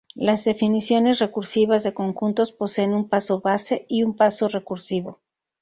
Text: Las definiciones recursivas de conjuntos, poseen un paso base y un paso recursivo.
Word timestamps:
Las 0.15 0.45
definiciones 0.45 1.19
recursivas 1.19 1.83
de 1.83 1.93
conjuntos, 1.93 2.51
poseen 2.51 2.95
un 2.95 3.07
paso 3.07 3.39
base 3.39 3.85
y 3.87 4.01
un 4.01 4.15
paso 4.15 4.47
recursivo. 4.47 5.19